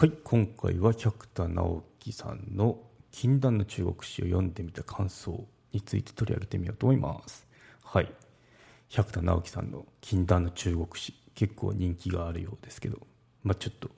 [0.00, 2.78] はい今回は百田直樹さんの
[3.12, 7.46] 「禁断の中国史」を読んでみた感想について取り上げてみようと思います。
[7.84, 8.10] はい。
[8.88, 13.06] 百田直樹さんの「禁断の中国史」結構人気があるようですけど、
[13.42, 13.90] まあ、ちょっと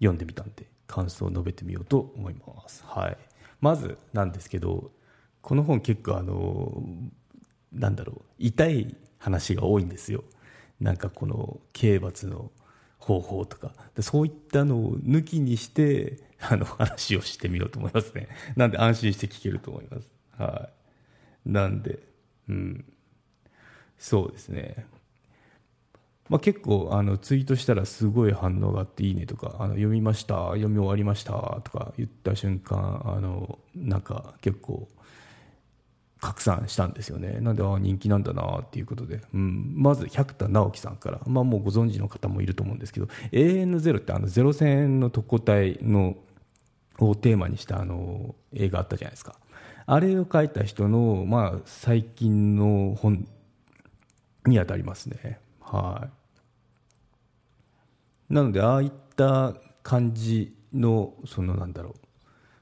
[0.00, 2.84] 読んでみたんで感想を述べてみようと思います。
[2.84, 3.16] はい。
[3.58, 4.92] まずなんですけど
[5.40, 6.84] この本結構あの
[7.72, 10.24] なんだろう痛い話が多いんですよ。
[10.78, 12.52] なんかこの刑罰の
[13.00, 13.72] 方法とか。
[14.00, 18.28] そういったのを抜きにしてあの話をしてみようと思いますね。
[18.56, 20.08] なんで安心して聞けると思います。
[20.38, 20.68] は
[21.46, 21.50] い。
[21.50, 21.98] なんで
[22.48, 22.84] うん。
[23.98, 24.86] そうですね。
[26.30, 31.32] まあ、結構あのツイートしたらすごい反応があっていいねとかあの読みました読み終わりました
[31.64, 34.86] とか言った瞬間あのなんか結構
[36.20, 37.38] 拡散したんですよね。
[37.40, 46.16] なんであ人気なんだなっていうことで、うん、まず百田直樹さんから、まあ、もうご存知の方もいると思うんですけど AN0 ってあのゼロ戦の特攻隊の
[46.98, 49.36] をテーマにしたあの映画あったじゃないですか。
[49.86, 53.26] あれを書いた人の、まあ、最近の本
[54.46, 55.40] にあたりますね。
[55.60, 56.08] は
[58.30, 58.34] い。
[58.34, 62.09] なのでああいった感じのそのなんだろう。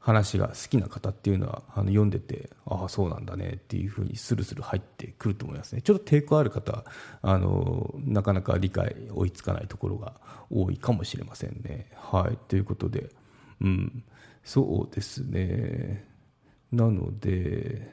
[0.00, 5.82] 話が好きな方っていうのはあの読んでてああそうなんだねっていうふうにスルスル入ってくると思いますね。
[5.82, 6.84] ちょっと抵抗ある方
[7.20, 10.14] あのなかなか理解追いつかないところが
[10.50, 11.90] 多いかもしれませんね。
[11.94, 12.38] はい。
[12.48, 13.10] ということで
[13.60, 14.02] うん。
[14.42, 16.08] そうですね。
[16.72, 17.92] なので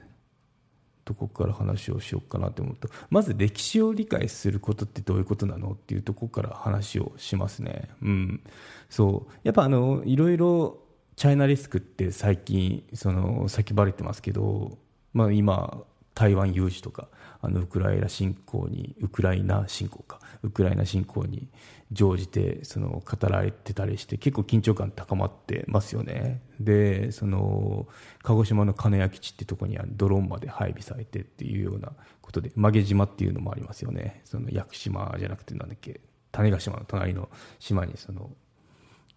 [1.04, 7.90] どこから話をしようかなと思うとまず歴史を理解することってどういうことなのっていうところから話をしますね。
[8.02, 8.44] うん。
[8.90, 9.32] そう。
[9.44, 10.87] やっぱあのいろいろ
[11.18, 14.78] チャイナリスクって最近その叫ばれてますけど、
[15.14, 15.82] まあ、今
[16.14, 17.10] 台湾有事とか
[17.42, 21.50] あのウクライナ侵攻にウクライナ侵攻かウクライナ侵攻に
[21.92, 26.44] 乗じてその語られてたりして結構緊張感高まってますよね。
[26.60, 27.88] でその
[28.22, 34.22] 鹿児島の金谷基地ってところにはドローンまで配備されてっていうようなことで曲げ島っていうのもありますよね。
[34.24, 36.00] その屋久島じゃなくてなんだっけ
[36.32, 37.28] 種子島の隣の
[37.58, 38.30] 島にその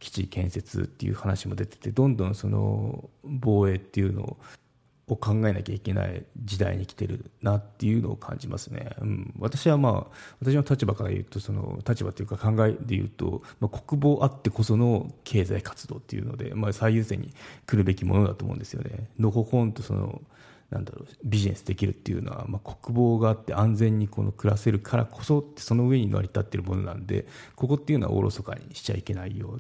[0.01, 17.35] 基地建設っていう話も出ててどんどんその防衛っていうのを考えなきゃいけない時代に来てるなっていうのを感じますね、うん、私はまあ私の立場から言うとその立場というか考えで言うと、まあ、国防あってこその経済活動っていうので、まあ、最優先に
[17.67, 19.09] 来るべきものだと思うんですよね。
[19.19, 20.23] のほほんとその
[20.71, 29.59] なんだろうビジネスできるっていうのは、まあ、国防があって安全にこの暮らせるからこそってその上に成り立っているものなんでここっていうのはおろそかにしちゃいけないよ。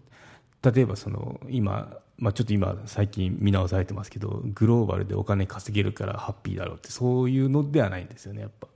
[0.63, 8.69] 例えばその今、まあ、ちょっと今最近見直されてますけどグローバルでお金稼げるからハッピーだろうってそういうのではないんですよねやっぱ。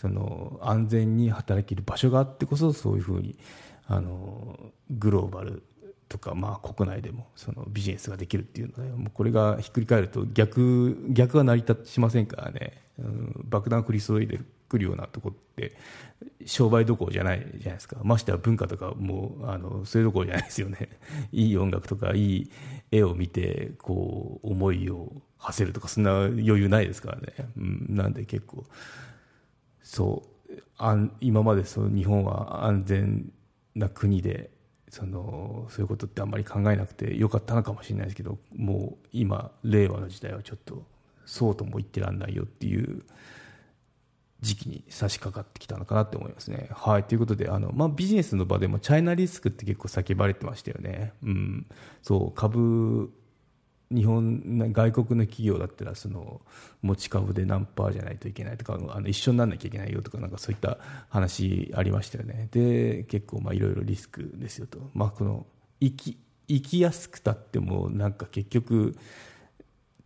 [0.00, 3.36] その安全に働ける場所があってこそそういうふうに
[3.86, 4.58] あの
[4.88, 5.62] グローバル
[6.08, 14.46] とか、まあ、国内でもそのビジネスができるっていうのでもうこれがひっくり返ると逆逆は成り立ちませんからね、うん、爆弾降り注いでる。
[14.70, 15.76] くるようなとこって
[16.46, 17.96] 商売どころじゃないじゃないですか。
[18.04, 20.88] ましては文化とかもうあのそれどころじゃないですよね。
[21.32, 22.50] いい音楽とかいい
[22.92, 28.64] 絵を見てこう思いを馳せるとかそんな余裕ないですからね、うん、なんで結構。
[29.82, 33.32] そうあん今までその日本は安全
[33.74, 34.50] な国で
[34.88, 40.84] そのそういうことってあんまり考えなくてよかったのかもしれないですけどもう今令和の時代はちょっと
[41.26, 43.02] そうとも言ってらんないよっていう
[44.40, 46.68] 時期に差し掛かってきたのかなって思いますね。
[46.72, 47.04] はい。
[47.04, 51.12] ということで、あの、まあ、ビジネスの場でもチャイナリスクって結構叫ばれてましたよね。
[51.22, 51.66] うん。
[52.02, 53.12] そう、株、
[53.90, 56.40] 日本、外国の企業だったら、その、
[56.80, 60.78] 持ち株で何パーじゃないといけないとか、あの、一緒にならなきゃいけないよとか、なんかそういった
[61.08, 62.48] 話ありましたよね。
[62.52, 64.90] で、結構、まあ、いろいろリスクですよと。
[64.94, 65.46] まあ、この、
[65.80, 66.18] 生き、
[66.48, 68.96] 生きやすくたっても、なんか結局、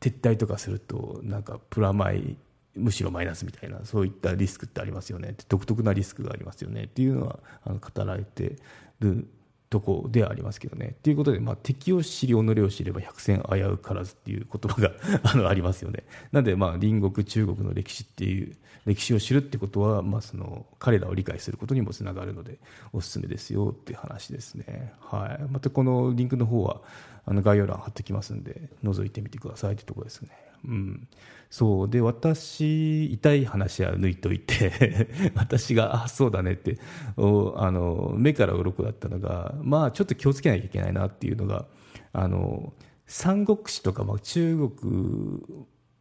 [0.00, 2.36] 撤退とかすると、なんかプラマイ
[2.76, 8.56] むしろマイナスみたいなそういったリスクってありますよね独特なリスクがありますよねっていうのはあの語られて
[9.00, 9.28] る
[9.74, 10.94] とこではありますけどね。
[11.02, 14.92] ということで、まあ、敵を知り己を知れば百戦危うからずっていう言葉が
[15.24, 16.04] あのありますよね。
[16.30, 18.54] なんで、まあ、隣国中国の歴史っていう
[18.86, 22.60] 歴史を知るってことは、まあ、その彼らを理解することにもつながるので
[22.92, 24.92] おすすめですよっていう話ですね。
[25.00, 26.80] はい、またこのリンクの方は
[27.26, 30.30] あの概要欄貼ってきますんで覗いてみてくださいってところですね。
[30.66, 31.08] うん、
[31.50, 31.88] そう。
[31.88, 36.78] で私痛い話は抜いといて 私があそうだねって
[37.16, 41.66] おあの目から鱗だったのがまあちょっと気をつけなきゃいけないなっていうのが
[42.12, 42.72] あの
[43.06, 45.42] 三国志とか、まあ、中国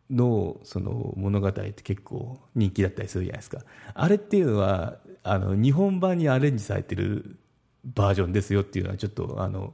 [0.09, 3.59] のその物語って結構人気だったりするじゃないですか。
[3.93, 7.37] あれっていうのはあの日本版にアレンジされてる
[7.83, 9.73] バージョンですよっていうのはちょっとあの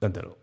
[0.00, 0.36] なんだろう。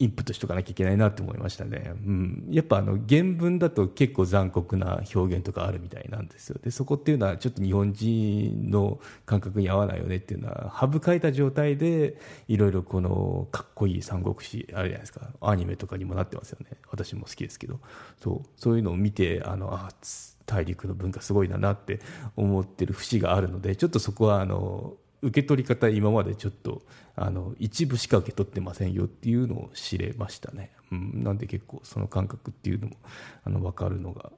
[0.00, 1.92] インプットしとかなきゃいけないなって思いましたね。
[2.06, 2.46] うん。
[2.50, 6.58] やっぱあの原文だと結構残酷な表現とかあるみたいなんですよ。
[6.62, 12.16] で、そこっていうのはちょっと日本人の感覚に合わないよねっていうのは、省かれた状態で
[12.48, 15.28] いろいろこのかっこいい三国志あるじゃないですか。
[15.42, 16.78] アニメとかにもなってますよね。
[16.90, 17.78] 私も好きですけど。
[18.22, 18.48] そう。
[18.56, 19.90] そういうのを見て、あの、あ、
[20.46, 22.00] 大陸の文化すごいだなって
[22.36, 26.82] 思ってる節があるので、ちょっとそこはあの、受け取り方今までちょっと
[27.16, 32.96] あの一部しか受け取ってませんよっていうのを知れましたね、うん、なんで結構その感覚っていうのも
[33.44, 34.32] あの分かるのが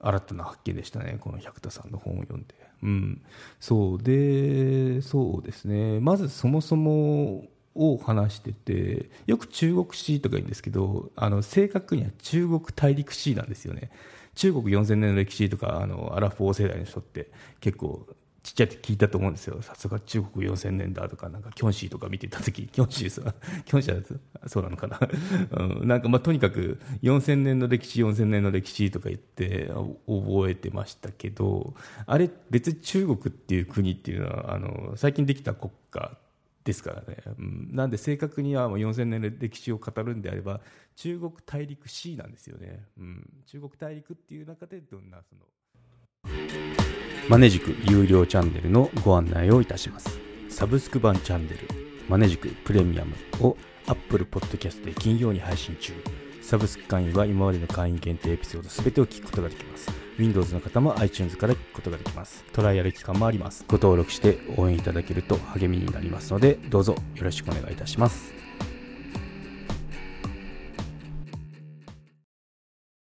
[0.00, 1.16] 新たな発見でしたね。
[1.18, 3.22] この百田さんの本を読んで、うん、
[3.58, 5.98] そうでそうですね。
[6.00, 13.90] まずそもそもを話しててよく中国史とか言うんですけどあの正確には中国大陸史なんですよね。
[14.34, 17.30] 中国4000年の歴史とかあのアラフォー世代の人って
[17.60, 18.06] 結構
[18.44, 19.62] ちっちゃいって聞いたと思うんですよ。
[19.62, 25.00] さすが中国4000年だとか、なんかキョンシーとか見てた時、 キョンシーさん、 キョンシーはそうなのかな？
[25.80, 29.68] うん、なんかまあとにかく4000年の歴史、4000年の歴史とか言って
[30.06, 31.74] 覚えてましたけど、
[32.04, 36.18] あれ別に中国っていう国っていうのは、あの、最近できた国家
[36.64, 37.22] ですからね。
[37.38, 40.60] うん、なんで正確にはもう4000年の歴史を語るんであれば、
[40.96, 42.84] 中国大陸 C なんですよね。
[42.98, 46.83] うん、中国大陸っていう中でどんなその、
[47.26, 50.18] マネジク有料チャンネルのご案内をいたします。
[50.50, 51.58] サブスク版チャンネル、
[52.06, 53.56] マネジクプレミアムを
[53.86, 55.94] Apple Podcast で金曜に配信中。
[56.42, 59.90] サブスク会員は今までの会員限定エピソード全てを聞くことができます。
[60.18, 62.44] Windows の方も iTunes から聞くことができます。
[62.52, 63.64] トライアル期間もあります。
[63.68, 68.43] ご登録して応援いただけると励みになりますので、どうぞよろしくお願いいたします。